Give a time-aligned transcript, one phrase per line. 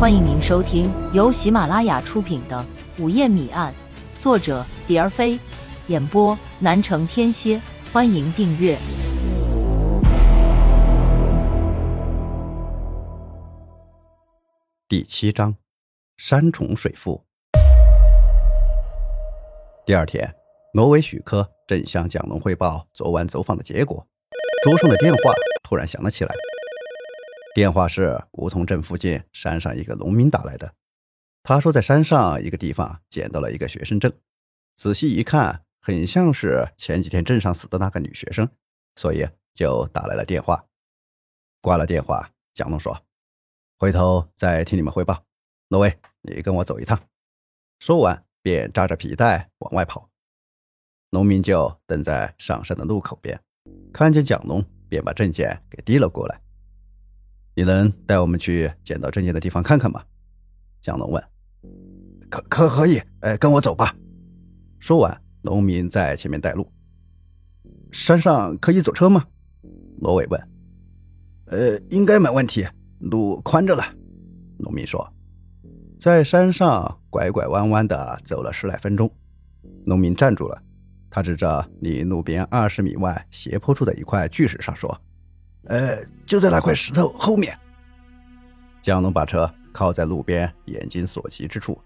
[0.00, 2.64] 欢迎您收听由喜马拉雅出品的
[3.02, 3.74] 《午夜谜案》，
[4.22, 5.36] 作者蝶儿飞，
[5.88, 7.60] 演播南城天蝎。
[7.92, 8.78] 欢迎订阅
[14.86, 15.56] 第七章：
[16.16, 17.24] 山重水复。
[19.84, 20.32] 第二天，
[20.74, 24.06] 挪威许科正向蒋龙汇报昨晚走访的结果，
[24.62, 25.32] 桌上的电话
[25.64, 26.32] 突然响了起来。
[27.58, 30.74] 电话是梧桐镇附近山上一个农民打来的。
[31.42, 34.12] 他说，在山上一个地方捡到了一个学生证，
[34.76, 38.48] 仔细一看，很像是前几天镇上死的那个女学生，
[38.94, 40.66] 所以就打来了电话。
[41.60, 43.02] 挂了电话，蒋龙说
[43.76, 45.24] ：“回头再听你们汇报。”
[45.66, 47.08] 挪威，你跟我走一趟。
[47.80, 50.08] 说完，便扎着皮带往外跑。
[51.10, 53.42] 农民就等在上山的路口边，
[53.92, 56.40] 看见蒋龙，便把证件给递了过来。
[57.58, 60.00] 你能带我们去捡到证件的地方看看吗？
[60.80, 61.20] 蒋龙问。
[62.30, 63.96] 可可可以，哎，跟我走吧。
[64.78, 66.70] 说完，农民在前面带路。
[67.90, 69.26] 山上可以走车吗？
[69.98, 70.40] 罗伟问。
[71.46, 72.64] 呃，应该没问题，
[73.00, 73.82] 路宽着了。
[74.58, 75.12] 农民说。
[75.98, 79.12] 在山上拐拐弯弯的走了十来分钟，
[79.84, 80.62] 农民站住了，
[81.10, 84.96] 他指着离路边二十米外斜坡处的一块巨石上说。
[85.64, 87.58] 呃，就在那块石头后面。
[88.80, 91.78] 江龙把车靠在路边，眼睛所及之处，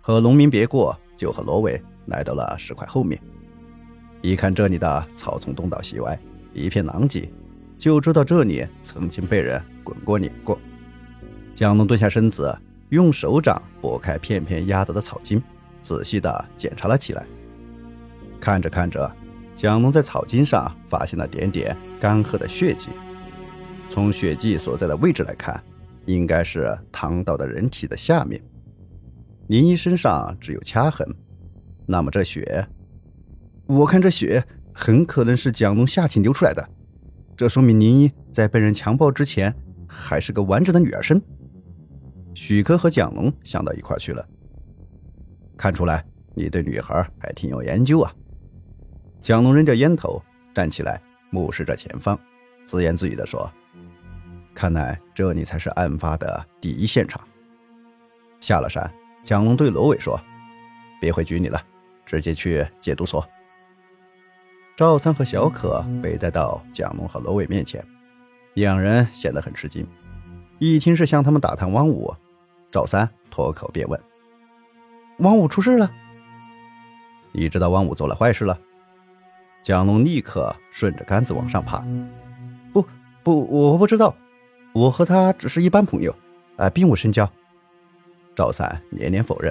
[0.00, 3.20] 和农民别过，就和罗伟来到了石块后面。
[4.22, 6.18] 一看这里的草丛东倒西歪，
[6.52, 7.28] 一片狼藉，
[7.76, 10.58] 就知道这里曾经被人滚过碾过。
[11.54, 12.56] 江龙蹲下身子，
[12.90, 15.42] 用手掌拨开片片压得的草茎，
[15.82, 17.26] 仔细地检查了起来。
[18.40, 19.10] 看着看着，
[19.54, 22.90] 蒋龙在草茎上发现了点点干涸的血迹。
[23.88, 25.62] 从血迹所在的位置来看，
[26.04, 28.40] 应该是躺倒的人体的下面。
[29.48, 31.08] 林一身上只有掐痕，
[31.86, 32.66] 那么这血，
[33.66, 36.68] 我看这血很可能是蒋龙下体流出来的。
[37.36, 39.54] 这说明林一在被人强暴之前
[39.86, 41.22] 还是个完整的女儿身。
[42.34, 44.26] 许哥和蒋龙想到一块去了。
[45.56, 46.04] 看出来
[46.34, 48.12] 你对女孩还挺有研究啊。
[49.22, 50.22] 蒋龙扔掉烟头，
[50.54, 52.18] 站起来，目视着前方，
[52.64, 53.50] 自言自语地说。
[54.56, 57.20] 看来这里才是案发的第一现场。
[58.40, 58.90] 下了山，
[59.22, 60.18] 蒋龙对罗伟说
[60.98, 61.62] ：“别回局里了，
[62.06, 63.22] 直接去戒毒所。”
[64.74, 67.84] 赵三和小可被带到蒋龙和罗伟面前，
[68.54, 69.86] 两人显得很吃惊。
[70.58, 72.14] 一听是向他们打探汪武，
[72.70, 74.00] 赵三脱口便问
[75.20, 75.90] ：“汪武出事了？
[77.32, 78.58] 你知道汪武做了坏事了？”
[79.62, 81.84] 蒋龙立刻顺着杆子往上爬
[82.72, 82.82] ：“不
[83.22, 84.16] 不，我不知道。”
[84.76, 86.14] 我和他只是一般朋友，
[86.58, 87.26] 啊，并无深交。
[88.34, 89.50] 赵三连连否认。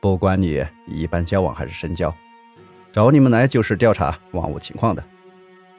[0.00, 2.12] 不管你一般交往还是深交，
[2.90, 5.04] 找你们来就是调查王武情况的，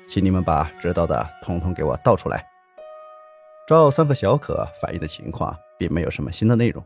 [0.08, 2.47] 请你们把知道的统统给我倒出来。
[3.68, 6.81] 赵三和小可反映的情况并没有什么新的内容，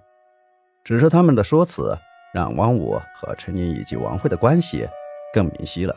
[0.84, 1.96] 只是他们的说辞
[2.34, 4.90] 让王武和陈宁以及王慧的关系
[5.32, 5.96] 更明晰了。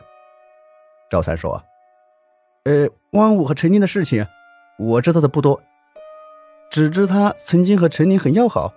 [1.09, 1.63] 赵三说
[2.65, 4.23] ：“呃，王武和陈宁的事情。”
[4.79, 5.61] 我知道的不多，
[6.71, 8.73] 只知他曾经和陈宁很要好，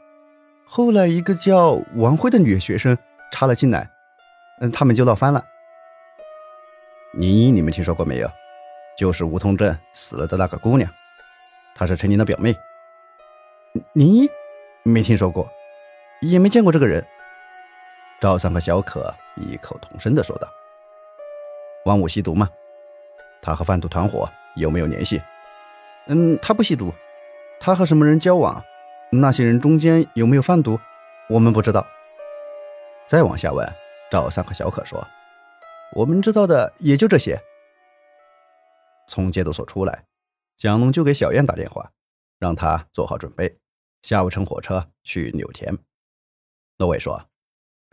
[0.66, 2.98] 后来一个叫王慧的女学生
[3.30, 3.88] 插了进来，
[4.60, 5.44] 嗯，他们就闹翻了。
[7.14, 8.28] 宁一，你们听说过没有？
[8.98, 10.90] 就是梧桐镇死了的那个姑娘，
[11.72, 12.52] 她是陈宁的表妹。
[13.92, 14.28] 宁一，
[14.82, 15.48] 没听说过，
[16.20, 17.06] 也没见过这个人。
[18.20, 20.48] 赵三和小可异口同声的说道
[21.86, 22.48] ：“王五吸毒吗？
[23.40, 25.22] 他和贩毒团伙有没有联系？”
[26.08, 26.92] 嗯，他不吸毒，
[27.60, 28.62] 他和什么人交往？
[29.12, 30.78] 那些人中间有没有贩毒？
[31.28, 31.86] 我们不知道。
[33.06, 33.66] 再往下问，
[34.10, 35.06] 赵三和小可说
[35.94, 37.40] ：“我们知道的也就这些。”
[39.06, 40.06] 从戒毒所出来，
[40.56, 41.92] 蒋龙就给小燕打电话，
[42.38, 43.58] 让他做好准备，
[44.02, 45.76] 下午乘火车去柳田。
[46.78, 47.28] 罗伟说：“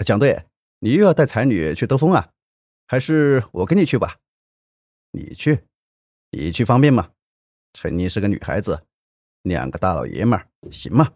[0.04, 0.46] 蒋队，
[0.80, 2.30] 你又要带才女去兜风啊？
[2.88, 4.18] 还是我跟你去吧？
[5.12, 5.66] 你去，
[6.32, 7.12] 你去方便吗？”
[7.74, 8.86] 陈妮是个女孩子，
[9.44, 11.14] 两个大老爷们儿行吗？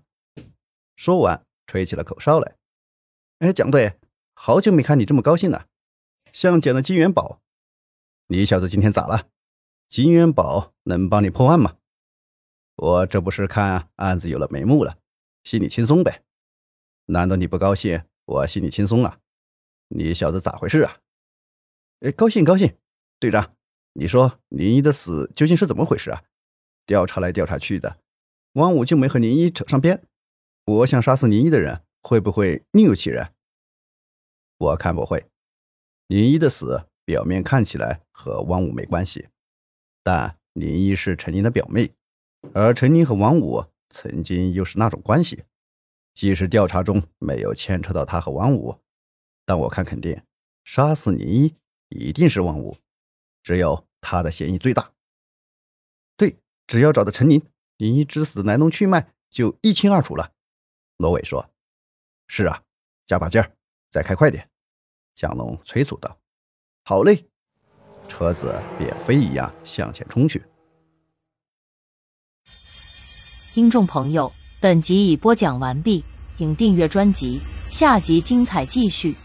[0.96, 2.56] 说完，吹起了口哨来。
[3.40, 4.00] 哎，蒋队，
[4.34, 5.68] 好久没看你这么高兴了，
[6.32, 7.42] 像捡了金元宝。
[8.28, 9.30] 你小子今天咋了？
[9.90, 11.78] 金元宝能帮你破案吗？
[12.76, 14.98] 我这不是看案子有了眉目了，
[15.44, 16.24] 心里轻松呗。
[17.06, 18.06] 难道你不高兴？
[18.26, 19.20] 我心里轻松啊？
[19.90, 21.00] 你小子咋回事啊？
[22.00, 22.78] 哎，高兴高兴。
[23.20, 23.56] 队长，
[23.94, 26.24] 你说林一的死究竟是怎么回事啊？
[26.86, 27.98] 调查来调查去的，
[28.54, 30.04] 汪武就没和林一扯上边，
[30.66, 33.34] 我想杀死林一的人会不会另有其人？
[34.58, 35.26] 我看不会。
[36.08, 39.28] 林一的死表面看起来和王五没关系，
[40.04, 41.92] 但林一是陈宁的表妹，
[42.54, 45.44] 而陈宁和王五曾经又是那种关系。
[46.14, 48.78] 即使调查中没有牵扯到他和王五，
[49.46, 50.22] 但我看肯定
[50.64, 51.56] 杀死林一
[51.90, 52.78] 一定是王五，
[53.42, 54.92] 只有他的嫌疑最大。
[56.68, 57.42] 只要找到陈宁，
[57.78, 60.32] 林一之死的来龙去脉就一清二楚了。
[60.98, 61.50] 罗伟说
[62.28, 62.64] ：“是啊，
[63.06, 63.52] 加把劲儿，
[63.90, 64.50] 再开快点。”
[65.16, 66.20] 蒋龙催促道
[66.86, 67.28] ：“好嘞！”
[68.08, 70.44] 车子便飞一样向前冲去。
[73.54, 76.04] 听众朋友，本集已播讲完毕，
[76.38, 77.40] 请订阅专辑，
[77.70, 79.16] 下集精彩继续。